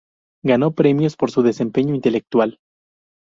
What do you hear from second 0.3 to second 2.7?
Ganó premios por su desempeño intelectual.